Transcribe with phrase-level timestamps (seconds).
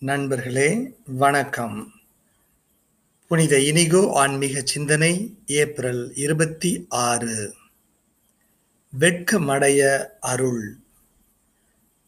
[0.00, 1.92] நண்பர்களே வணக்கம்.
[3.26, 7.54] புனித இனிகோ ஆன்மீக சிந்தனை ஏப்ரல் இருபத்தி ஆறு.
[8.98, 10.76] வெட்கமடைய அருள்.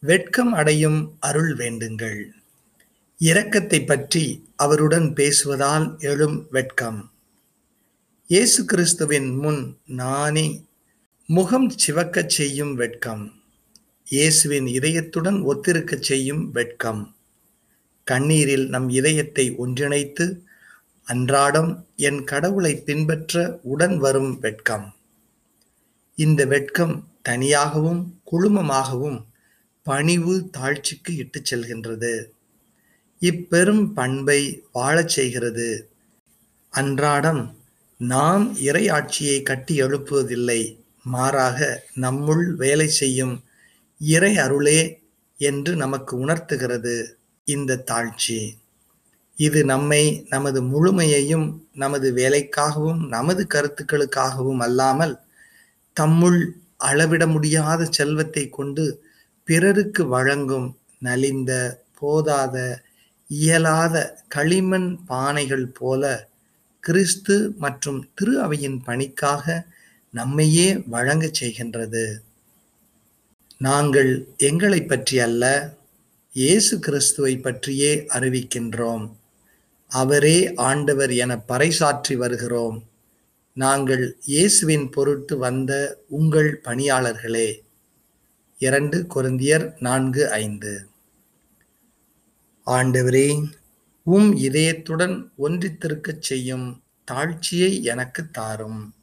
[0.00, 2.28] வெட்கம் அடையும் அருள் வேண்டுங்கள்.
[3.18, 7.10] இரக்கத்தை பற்றி அவருடன் பேசுவதால் எழும் வெட்கம்.
[8.26, 10.64] இயேசு கிறிஸ்துவின் முன் நானே
[11.26, 13.42] முகம் சிவக்கச் செய்யும் வெட்கம்.
[14.04, 17.14] இயேசுவின் இதயத்துடன் ஒத்திருக்கச் செய்யும் வெட்கம்.
[18.10, 20.24] கண்ணீரில் நம் இதயத்தை ஒன்றிணைத்து
[21.04, 24.94] அன்றாடம் என் கடவுளை பின்பற்ற உடன் வரும் வெட்கம்.
[26.14, 29.18] இந்த வெட்கம் தனியாகவும் குழுமமாகவும்
[29.82, 32.12] பணிவு தாழ்ச்சிக்கு இட்டுச் செல்கின்றது.
[33.20, 35.88] இப்பெரும் பண்பை வாழச் செய்கிறது.
[36.70, 37.56] அன்றாடம்
[37.98, 40.62] நாம் இறையாட்சியை கட்டி எழுப்புவதில்லை.
[41.02, 43.44] மாறாக நம்முள் வேலை செய்யும்
[43.98, 45.00] இறை அருளே
[45.38, 47.14] என்று நமக்கு உணர்த்துகிறது.
[47.54, 48.40] இந்த தாழ்ச்சி.
[49.38, 51.46] இது நம்மை நமது முழுமையையும்
[51.82, 55.14] நமது வேலைக்காகவும் நமது கருத்துக்களுக்காகவும் அல்லாமல்
[55.96, 56.40] தம்முள்
[56.88, 58.84] அளவிட முடியாத செல்வத்தை கொண்டு
[59.48, 60.68] பிறருக்கு வழங்கும்
[61.06, 61.52] நலிந்த
[62.00, 62.56] போதாத
[63.30, 63.96] இயலாத
[64.34, 66.02] களிமண் பானைகள் போல
[66.84, 69.44] கிறிஸ்து மற்றும் திரு அவையின் பணிக்காக
[70.14, 72.04] நம்மையே வழங்கச் செய்கின்றது.
[73.66, 74.10] நாங்கள்
[74.48, 75.44] எங்களை பற்றி அல்ல.
[76.32, 79.16] இயேசு கிறிஸ்துவை பற்றியே அறிவிக்கின்றோம்.
[79.88, 82.82] அவரே ஆண்டவர் என பறைசாற்றி வருகிறோம்.
[83.52, 87.60] நாங்கள் இயேசுவின் பொருட்டு வந்த உங்கள் பணியாளர்களே.
[88.58, 90.86] இரண்டு கொருந்தியர் நான்கு ஐந்து.
[92.66, 93.50] ஆண்டவரே
[94.02, 98.94] உம் இதயத்துடன் ஒன்றித்திருக்கச் செய்யும் தாழ்ச்சியை எனக்கு தாரும்.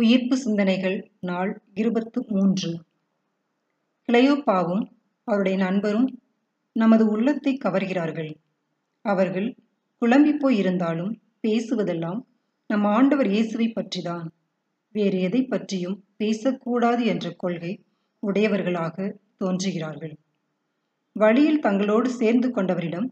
[0.00, 2.82] உயிர்ப்பு சிந்தனைகள் நாள் இருபத்து மூன்று.
[4.12, 4.82] கிளையோப்பாவும்
[5.24, 6.08] அவருடைய நண்பரும்
[6.72, 8.36] நமது உள்ளத்தை கவர்கிறார்கள்.
[9.04, 9.56] அவர்கள்
[10.02, 12.20] குழம்பி போய் இருந்தாலும் பேசுவதெல்லாம்
[12.66, 14.26] நம் ஆண்டவர் இயேசுவை பற்றிதான்.
[14.90, 17.72] வேறு எதை பற்றியும் பேசக்கூடாது என்ற கொள்கை
[18.18, 20.14] உடையவர்களாக தோன்றுகிறார்கள்.
[21.12, 23.08] வழியில் தங்களோடு சேர்ந்து கொண்டவரிடம்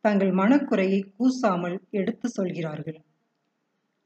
[0.00, 3.00] தங்கள் மனக்குறையை கூசாமல் எடுத்து சொல்கிறார்கள்.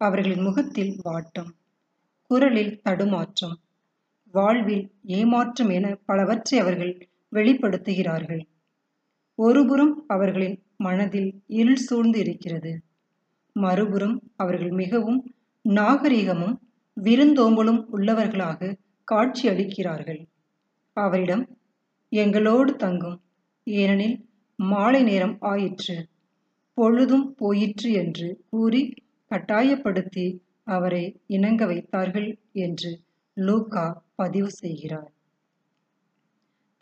[0.01, 1.53] அவர்களின் முகத்தில் வாட்டம்
[2.31, 3.61] குரலில் தடுமாற்றம்
[4.37, 4.85] வாழ்வில்
[5.17, 6.95] ஏமாற்றம் என பலவற்றை அவர்கள்
[7.33, 8.43] வெளிப்படுத்துகிறார்கள்.
[9.39, 12.73] ஒருபுறம் அவர்களின் மனதில் இருள் சூழ்ந்து இருக்கிறது.
[13.57, 15.21] மறுபுறம் அவர்கள் மிகவும்
[15.65, 16.57] நாகரிகமும்
[16.97, 18.75] விருந்தோம்பலும் உள்ளவர்களாக
[19.09, 20.21] காட்சி அளிக்கிறார்கள்.
[20.97, 21.45] அவரிடம்
[22.13, 23.19] எங்களோடு தங்கும்
[23.67, 24.17] ஏனெனில்
[24.59, 25.97] மாலை நேரம் ஆயிற்று.
[26.79, 28.83] பொழுதும் போயிற்று என்று கூறி
[29.31, 30.27] கட்டாயப்படுத்தி
[30.67, 32.91] அவரை இணங்க வைத்தார்கள் என்று
[33.37, 35.11] லூகா பதிவு செய்கிறார்.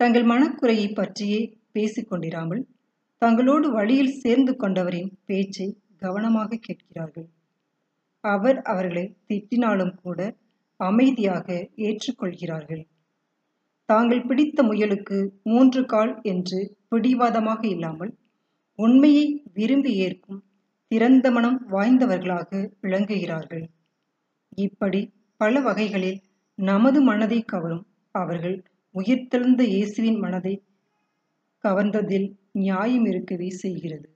[0.01, 1.41] தங்கள் மனக்குறையை பற்றியே
[1.73, 2.63] பேசிக்கொண்டிராமல்
[3.23, 7.29] தங்களோடு வழியில் சேர்ந்து கொண்டவரின் பேச்சை கவனமாக கேட்கிறார்கள்.
[8.25, 10.21] அவர் அவர்களை திட்டினாலும் கூட
[10.81, 12.83] அமைதியாக ஏற்றுக்கொள்கிறார்கள்
[13.89, 18.13] தாங்கள் பிடித்த முயலுக்கு மூன்று கால் என்று பிடிவாதமாக இல்லாமல்
[18.79, 20.41] உண்மையை விரும்பி ஏற்கும்
[20.91, 22.51] திறந்த மனம் வாய்ந்தவர்களாக
[22.81, 23.65] விளங்குகிறார்கள்.
[24.59, 25.01] இப்படி
[25.41, 26.21] பல வகைகளில்
[26.59, 27.87] நமது மனதை கவரும்.
[28.15, 28.57] அவர்கள்
[28.95, 30.55] உயிர்த்தெழுந்த இயேசுவின் மனதை
[31.65, 34.07] கவர்ந்ததில் நியாயம் இருக்கவே செய்கிறது.